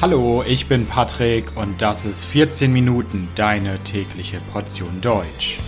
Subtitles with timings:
[0.00, 5.58] Hallo, ich bin Patrick und das ist 14 Minuten deine tägliche Portion Deutsch.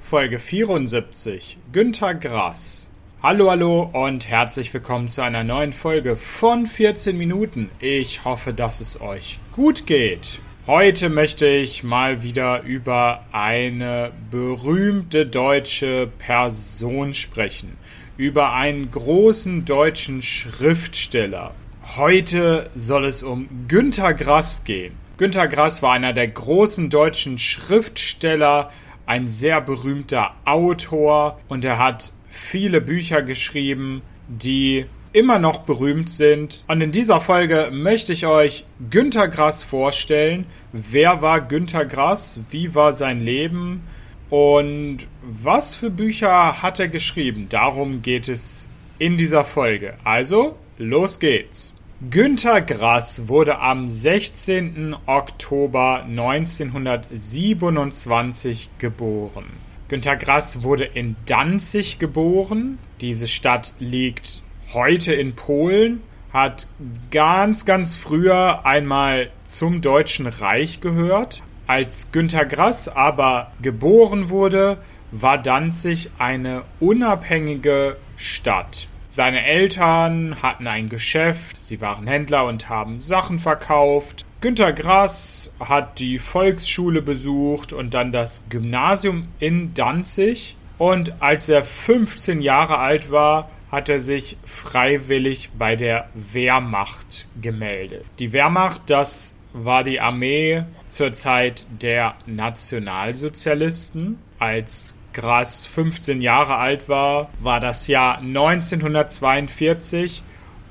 [0.00, 2.88] Folge 74 Günther Grass.
[3.22, 7.70] Hallo, hallo und herzlich willkommen zu einer neuen Folge von 14 Minuten.
[7.78, 10.40] Ich hoffe, dass es euch gut geht.
[10.72, 17.76] Heute möchte ich mal wieder über eine berühmte deutsche Person sprechen,
[18.16, 21.56] über einen großen deutschen Schriftsteller.
[21.96, 24.94] Heute soll es um Günter Grass gehen.
[25.16, 28.70] Günter Grass war einer der großen deutschen Schriftsteller,
[29.06, 36.64] ein sehr berühmter Autor und er hat viele Bücher geschrieben, die immer noch berühmt sind.
[36.68, 40.46] Und in dieser Folge möchte ich euch Günter Grass vorstellen.
[40.72, 42.40] Wer war Günter Grass?
[42.50, 43.82] Wie war sein Leben?
[44.30, 47.46] Und was für Bücher hat er geschrieben?
[47.48, 49.94] Darum geht es in dieser Folge.
[50.04, 51.74] Also, los geht's.
[52.10, 54.94] Günter Grass wurde am 16.
[55.06, 59.46] Oktober 1927 geboren.
[59.88, 62.78] Günter Grass wurde in Danzig geboren.
[63.00, 64.42] Diese Stadt liegt
[64.72, 66.68] heute in Polen, hat
[67.10, 71.42] ganz, ganz früher einmal zum Deutschen Reich gehört.
[71.66, 74.78] Als Günter Grass aber geboren wurde,
[75.10, 78.88] war Danzig eine unabhängige Stadt.
[79.10, 84.24] Seine Eltern hatten ein Geschäft, sie waren Händler und haben Sachen verkauft.
[84.40, 90.56] Günter Grass hat die Volksschule besucht und dann das Gymnasium in Danzig.
[90.78, 98.04] Und als er 15 Jahre alt war, hat er sich freiwillig bei der Wehrmacht gemeldet.
[98.18, 104.18] Die Wehrmacht, das war die Armee zur Zeit der Nationalsozialisten.
[104.38, 110.22] Als Grass 15 Jahre alt war, war das Jahr 1942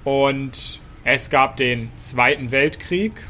[0.04, 3.28] und es gab den Zweiten Weltkrieg.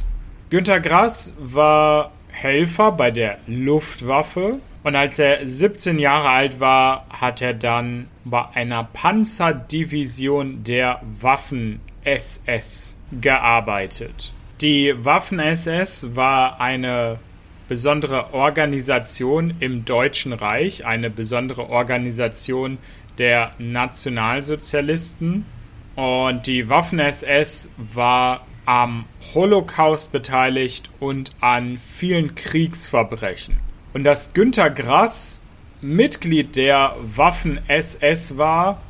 [0.50, 7.44] Günter Grass war Helfer bei der Luftwaffe und als er 17 Jahre alt war, hat
[7.44, 14.34] er dann bei einer Panzerdivision der Waffen-SS gearbeitet.
[14.62, 17.20] Die Waffen-SS war eine
[17.68, 22.80] besondere Organisation im Deutschen Reich, eine besondere Organisation
[23.20, 25.46] der Nationalsozialisten.
[25.94, 33.69] Und die Waffen-SS war am Holocaust beteiligt und an vielen Kriegsverbrechen.
[33.94, 35.42] Und dass Günter Grass
[35.82, 38.82] Mitglied der Waffen-SS war,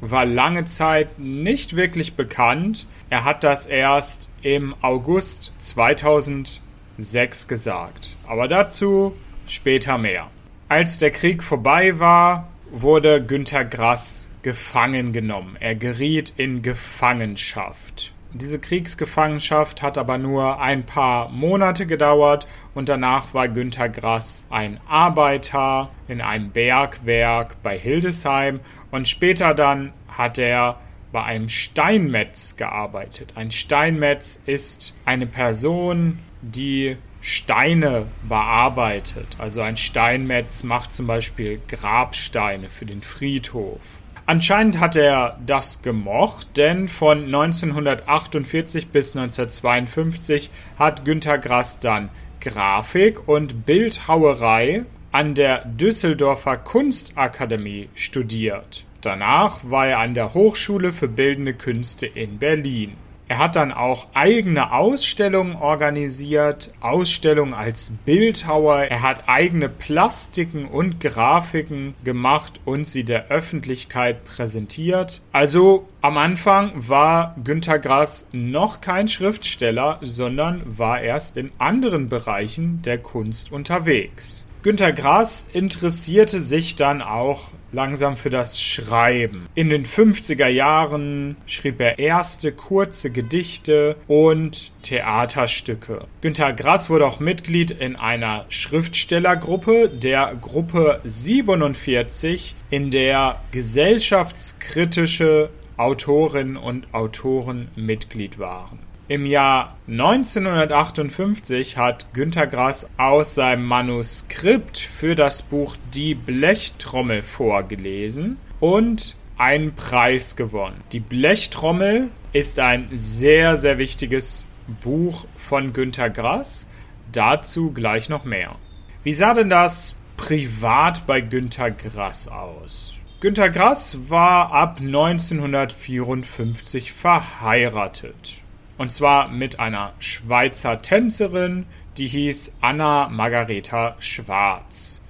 [0.00, 2.86] war lange Zeit nicht wirklich bekannt.
[3.10, 8.16] Er hat das erst im August 2006 gesagt.
[8.26, 9.14] Aber dazu
[9.46, 10.30] später mehr.
[10.68, 15.56] Als der Krieg vorbei war, wurde Günter Grass gefangen genommen.
[15.60, 18.13] Er geriet in Gefangenschaft.
[18.36, 24.80] Diese Kriegsgefangenschaft hat aber nur ein paar Monate gedauert und danach war Günter Grass ein
[24.88, 28.58] Arbeiter in einem Bergwerk bei Hildesheim
[28.90, 30.80] und später dann hat er
[31.12, 33.34] bei einem Steinmetz gearbeitet.
[33.36, 39.36] Ein Steinmetz ist eine Person, die Steine bearbeitet.
[39.38, 43.80] Also ein Steinmetz macht zum Beispiel Grabsteine für den Friedhof.
[44.26, 52.08] Anscheinend hat er das gemocht, denn von 1948 bis 1952 hat Günter Grass dann
[52.40, 58.84] Grafik und Bildhauerei an der Düsseldorfer Kunstakademie studiert.
[59.02, 62.92] Danach war er an der Hochschule für Bildende Künste in Berlin.
[63.26, 68.82] Er hat dann auch eigene Ausstellungen organisiert, Ausstellungen als Bildhauer.
[68.82, 75.22] Er hat eigene Plastiken und Grafiken gemacht und sie der Öffentlichkeit präsentiert.
[75.32, 82.82] Also am Anfang war Günter Grass noch kein Schriftsteller, sondern war erst in anderen Bereichen
[82.82, 84.46] der Kunst unterwegs.
[84.64, 89.46] Günter Grass interessierte sich dann auch langsam für das Schreiben.
[89.54, 96.06] In den 50er Jahren schrieb er erste kurze Gedichte und Theaterstücke.
[96.22, 106.56] Günter Grass wurde auch Mitglied in einer Schriftstellergruppe, der Gruppe 47, in der gesellschaftskritische Autorinnen
[106.56, 108.78] und Autoren Mitglied waren.
[109.06, 118.38] Im Jahr 1958 hat Günter Grass aus seinem Manuskript für das Buch Die Blechtrommel vorgelesen
[118.60, 120.82] und einen Preis gewonnen.
[120.92, 124.46] Die Blechtrommel ist ein sehr, sehr wichtiges
[124.82, 126.66] Buch von Günter Grass.
[127.12, 128.56] Dazu gleich noch mehr.
[129.02, 132.94] Wie sah denn das privat bei Günter Grass aus?
[133.20, 138.43] Günter Grass war ab 1954 verheiratet.
[138.76, 141.66] Und zwar mit einer Schweizer Tänzerin,
[141.96, 145.00] die hieß Anna Margareta Schwarz.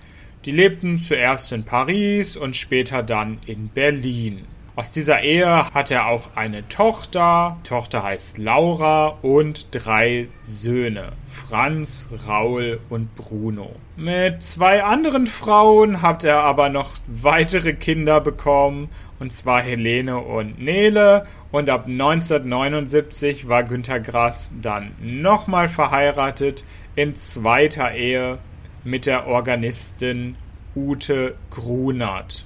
[0.45, 4.47] Die lebten zuerst in Paris und später dann in Berlin.
[4.77, 11.13] Aus dieser Ehe hat er auch eine Tochter, die Tochter heißt Laura und drei Söhne,
[11.29, 13.77] Franz, Raul und Bruno.
[13.97, 18.89] Mit zwei anderen Frauen hat er aber noch weitere Kinder bekommen,
[19.21, 21.25] und zwar Helene und Nele.
[21.53, 26.65] Und ab 1979 war Günter Grass dann nochmal verheiratet
[26.97, 28.39] in zweiter Ehe
[28.83, 30.35] mit der Organistin
[30.75, 32.45] Ute Grunert.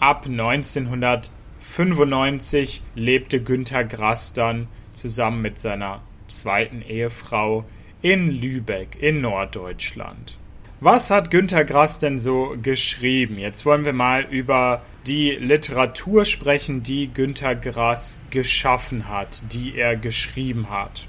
[0.00, 1.30] Ab 1900
[1.78, 7.66] 1995 lebte Günter Grass dann zusammen mit seiner zweiten Ehefrau
[8.02, 10.38] in Lübeck in Norddeutschland.
[10.80, 13.38] Was hat Günter Grass denn so geschrieben?
[13.38, 19.94] Jetzt wollen wir mal über die Literatur sprechen, die Günter Grass geschaffen hat, die er
[19.94, 21.06] geschrieben hat.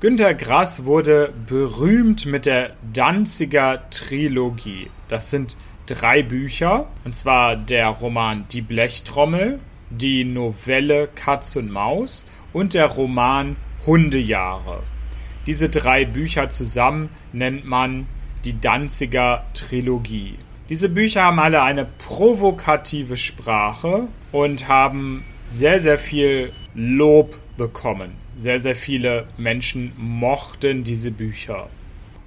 [0.00, 4.90] Günter Grass wurde berühmt mit der Danziger Trilogie.
[5.08, 5.56] Das sind
[5.86, 12.86] drei Bücher, und zwar der Roman Die Blechtrommel, die Novelle Katz und Maus und der
[12.86, 13.56] Roman
[13.86, 14.82] Hundejahre.
[15.46, 18.06] Diese drei Bücher zusammen nennt man
[18.44, 20.36] die Danziger Trilogie.
[20.68, 28.12] Diese Bücher haben alle eine provokative Sprache und haben sehr, sehr viel Lob bekommen.
[28.36, 31.68] Sehr, sehr viele Menschen mochten diese Bücher.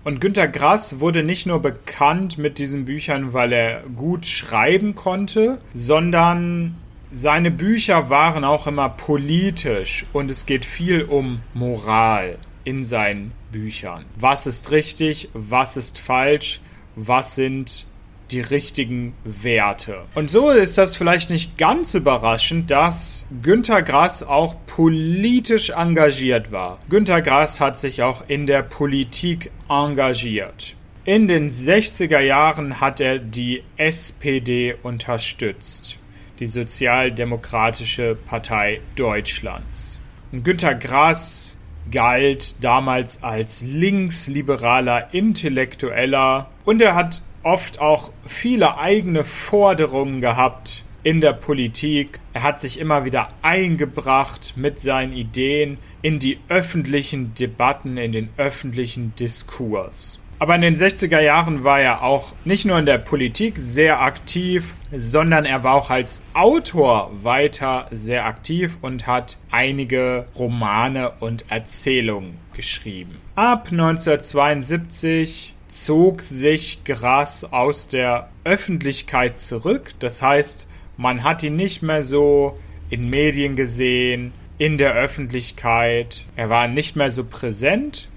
[0.03, 5.59] Und Günter Grass wurde nicht nur bekannt mit diesen Büchern, weil er gut schreiben konnte,
[5.71, 6.75] sondern
[7.13, 14.05] seine Bücher waren auch immer politisch und es geht viel um Moral in seinen Büchern.
[14.15, 16.59] Was ist richtig, was ist falsch,
[16.95, 17.85] was sind
[18.31, 20.05] die richtigen Werte.
[20.15, 26.79] Und so ist das vielleicht nicht ganz überraschend, dass Günter Grass auch politisch engagiert war.
[26.89, 30.75] Günter Grass hat sich auch in der Politik engagiert.
[31.05, 35.99] In den 60er Jahren hat er die SPD unterstützt
[36.39, 39.99] die Sozialdemokratische Partei Deutschlands.
[40.31, 41.57] Und Günter Grass
[41.91, 51.19] galt damals als linksliberaler Intellektueller und er hat oft auch viele eigene Forderungen gehabt in
[51.19, 52.19] der Politik.
[52.31, 58.29] Er hat sich immer wieder eingebracht mit seinen Ideen in die öffentlichen Debatten, in den
[58.37, 60.19] öffentlichen Diskurs.
[60.43, 64.73] Aber in den 60er Jahren war er auch nicht nur in der Politik sehr aktiv,
[64.91, 72.39] sondern er war auch als Autor weiter sehr aktiv und hat einige Romane und Erzählungen
[72.53, 73.21] geschrieben.
[73.35, 79.91] Ab 1972 zog sich Grass aus der Öffentlichkeit zurück.
[79.99, 80.67] Das heißt,
[80.97, 82.59] man hat ihn nicht mehr so
[82.89, 86.25] in Medien gesehen, in der Öffentlichkeit.
[86.35, 88.09] Er war nicht mehr so präsent.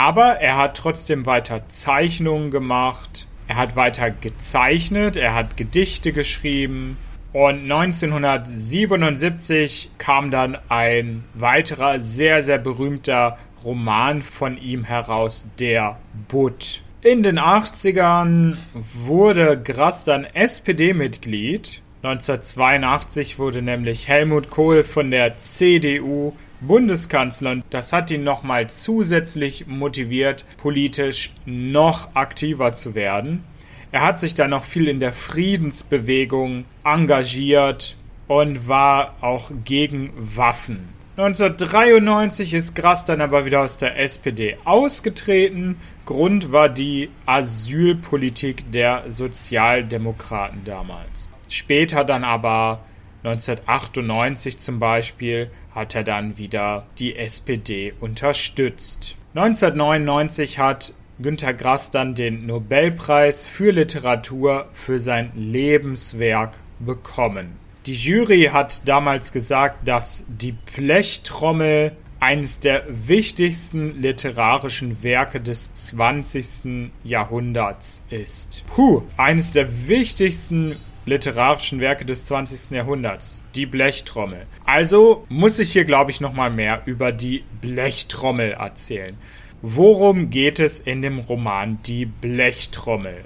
[0.00, 6.96] Aber er hat trotzdem weiter Zeichnungen gemacht, er hat weiter gezeichnet, er hat Gedichte geschrieben.
[7.34, 15.98] Und 1977 kam dann ein weiterer sehr, sehr berühmter Roman von ihm heraus, Der
[16.28, 16.80] Butt.
[17.02, 21.82] In den 80ern wurde Grass dann SPD-Mitglied.
[22.02, 27.62] 1982 wurde nämlich Helmut Kohl von der CDU Bundeskanzler.
[27.70, 33.44] Das hat ihn nochmal zusätzlich motiviert, politisch noch aktiver zu werden.
[33.92, 37.96] Er hat sich dann noch viel in der Friedensbewegung engagiert
[38.28, 40.90] und war auch gegen Waffen.
[41.16, 45.76] 1993 ist Grass dann aber wieder aus der SPD ausgetreten.
[46.06, 51.30] Grund war die Asylpolitik der Sozialdemokraten damals.
[51.48, 52.80] Später dann aber
[53.22, 59.16] 1998 zum Beispiel hat er dann wieder die SPD unterstützt.
[59.34, 67.58] 1999 hat Günter Grass dann den Nobelpreis für Literatur für sein Lebenswerk bekommen.
[67.86, 76.90] Die Jury hat damals gesagt, dass die Blechtrommel eines der wichtigsten literarischen Werke des 20.
[77.02, 78.64] Jahrhunderts ist.
[78.66, 82.70] Puh, eines der wichtigsten literarischen Werke des 20.
[82.76, 84.46] Jahrhunderts, die Blechtrommel.
[84.64, 89.16] Also muss ich hier, glaube ich, nochmal mehr über die Blechtrommel erzählen.
[89.62, 93.24] Worum geht es in dem Roman Die Blechtrommel?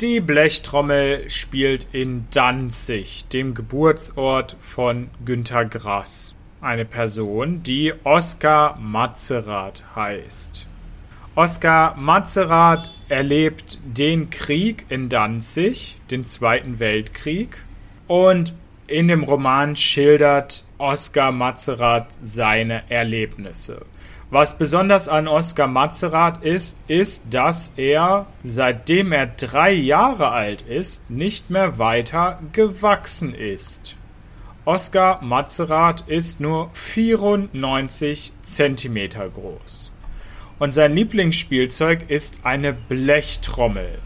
[0.00, 6.34] Die Blechtrommel spielt in Danzig, dem Geburtsort von Günter Grass.
[6.62, 10.69] Eine Person, die Oskar Matzerath heißt.
[11.42, 17.62] Oskar Mazerat erlebt den Krieg in Danzig, den Zweiten Weltkrieg,
[18.08, 18.52] und
[18.86, 23.86] in dem Roman schildert Oskar Mazerat seine Erlebnisse.
[24.28, 31.08] Was besonders an Oskar Mazerat ist, ist, dass er, seitdem er drei Jahre alt ist,
[31.08, 33.96] nicht mehr weiter gewachsen ist.
[34.66, 39.90] Oskar Mazerat ist nur 94 Zentimeter groß.
[40.60, 43.98] Und sein Lieblingsspielzeug ist eine Blechtrommel.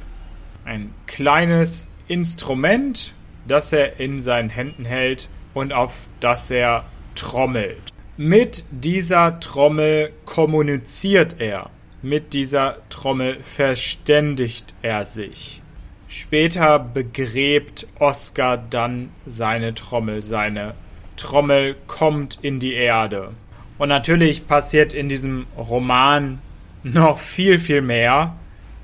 [0.65, 3.13] Ein kleines Instrument,
[3.49, 6.85] das er in seinen Händen hält und auf das er
[7.17, 7.93] trommelt.
[8.17, 11.71] Mit dieser Trommel kommuniziert er.
[12.03, 15.61] Mit dieser Trommel verständigt er sich.
[16.07, 20.23] Später begräbt Oskar dann seine Trommel.
[20.23, 20.75] Seine
[21.17, 23.33] Trommel kommt in die Erde.
[23.79, 26.41] Und natürlich passiert in diesem Roman
[26.83, 28.37] noch viel, viel mehr.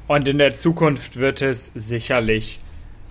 [0.09, 2.61] Und in der Zukunft wird es sicherlich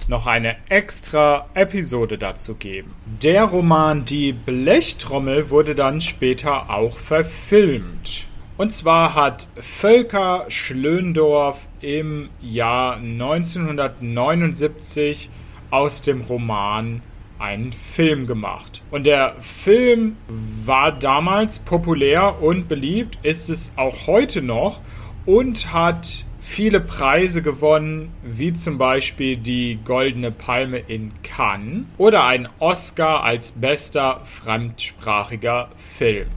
[0.10, 2.94] noch eine extra Episode dazu geben.
[3.22, 8.26] Der Roman Die Blechtrommel wurde dann später auch verfilmt.
[8.58, 15.30] Und zwar hat Völker Schlöndorf im Jahr 1979
[15.70, 17.02] aus dem Roman
[17.40, 18.84] einen Film gemacht.
[18.92, 20.18] Und der Film
[20.66, 24.82] war damals populär und beliebt, ist es auch heute noch
[25.26, 32.50] und hat viele Preise gewonnen, wie zum Beispiel die Goldene Palme in Cannes oder ein
[32.60, 36.28] Oscar als bester fremdsprachiger Film.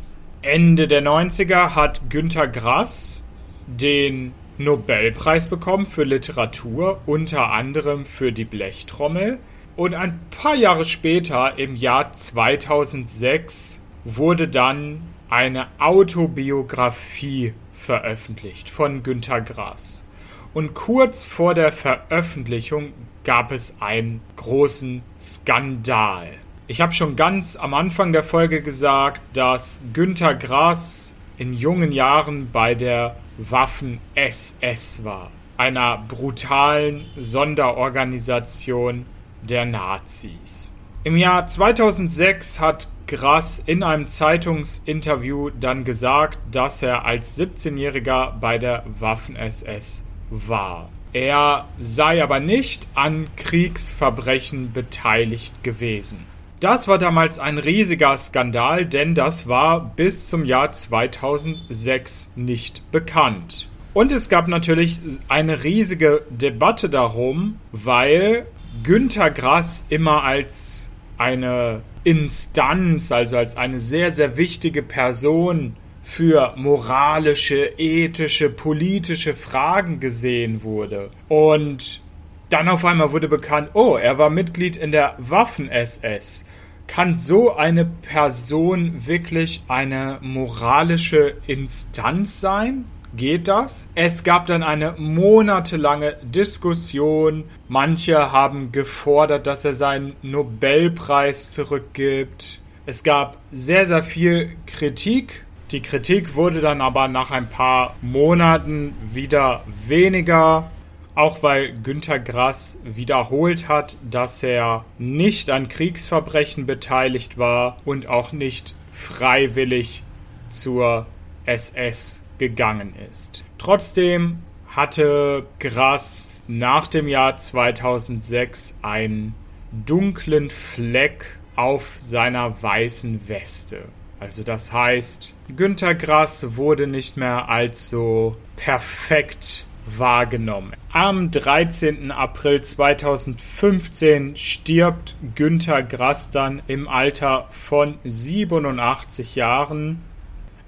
[0.42, 3.25] Ende der 90er hat Günter Grass
[3.66, 9.38] den Nobelpreis bekommen für Literatur, unter anderem für die Blechtrommel.
[9.74, 15.00] Und ein paar Jahre später, im Jahr 2006, wurde dann
[15.30, 20.04] eine Autobiografie veröffentlicht von Günter Grass.
[20.52, 22.92] Und kurz vor der Veröffentlichung
[23.24, 26.28] gab es einen großen Skandal.
[26.66, 32.50] Ich habe schon ganz am Anfang der Folge gesagt, dass Günter Grass in jungen Jahren
[32.52, 39.06] bei der Waffen-SS war, einer brutalen Sonderorganisation
[39.42, 40.70] der Nazis.
[41.04, 48.56] Im Jahr 2006 hat Grass in einem Zeitungsinterview dann gesagt, dass er als 17-Jähriger bei
[48.58, 50.88] der Waffen-SS war.
[51.12, 56.25] Er sei aber nicht an Kriegsverbrechen beteiligt gewesen.
[56.61, 63.68] Das war damals ein riesiger Skandal, denn das war bis zum Jahr 2006 nicht bekannt.
[63.94, 68.46] Und es gab natürlich eine riesige Debatte darum, weil
[68.82, 77.74] Günter Grass immer als eine Instanz, also als eine sehr, sehr wichtige Person für moralische,
[77.76, 81.10] ethische, politische Fragen gesehen wurde.
[81.28, 82.00] Und
[82.48, 86.44] dann auf einmal wurde bekannt, oh, er war Mitglied in der Waffen-SS.
[86.86, 92.86] Kann so eine Person wirklich eine moralische Instanz sein?
[93.16, 93.88] Geht das.
[93.95, 97.45] Es gab dann eine monatelange Diskussion.
[97.69, 102.61] Manche haben gefordert, dass er seinen Nobelpreis zurückgibt.
[102.87, 105.45] Es gab sehr, sehr viel Kritik.
[105.71, 110.71] Die Kritik wurde dann aber nach ein paar Monaten wieder weniger,
[111.14, 118.33] auch weil Günter Grass wiederholt hat, dass er nicht an Kriegsverbrechen beteiligt war und auch
[118.33, 120.02] nicht freiwillig
[120.50, 121.07] zur
[121.47, 123.44] SS gegangen ist.
[123.56, 129.37] Trotzdem hatte Grass nach dem Jahr 2006 einen
[129.70, 133.84] dunklen Fleck auf seiner weißen Weste.
[134.18, 140.72] Also das heißt, Günter Grass wurde nicht mehr als so perfekt wahrgenommen.
[140.90, 142.11] Am 13.
[142.11, 150.02] April 2015 stirbt Günter Grass dann im Alter von 87 Jahren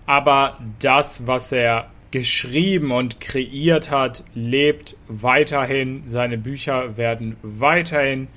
[0.07, 6.03] aber das, was er geschrieben und kreiert hat, lebt weiterhin.
[6.07, 8.29] Seine Bücher werden weiterhin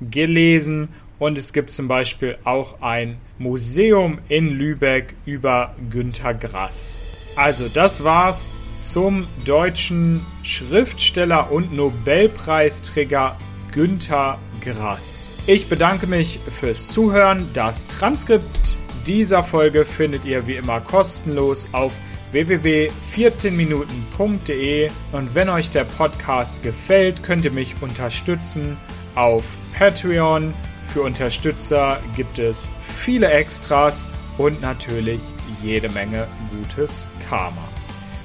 [0.00, 0.88] gelesen
[1.18, 7.00] und es gibt zum Beispiel auch ein Museum in Lübeck über Günter Grass.
[7.36, 13.36] Also das war's zum deutschen Schriftsteller und Nobelpreisträger
[13.72, 15.28] Günter Grass.
[15.46, 17.48] Ich bedanke mich fürs Zuhören.
[17.54, 18.76] Das Transkript
[19.06, 21.92] dieser Folge findet ihr wie immer kostenlos auf
[22.32, 28.76] www.14minuten.de und wenn euch der Podcast gefällt, könnt ihr mich unterstützen
[29.14, 29.44] auf
[29.78, 30.52] Patreon.
[30.92, 34.06] Für Unterstützer gibt es viele Extras
[34.36, 35.20] und natürlich
[35.62, 37.68] jede Menge gutes Karma.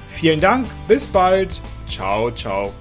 [0.10, 1.62] Vielen Dank, bis bald.
[1.88, 2.74] Ciao, ciao.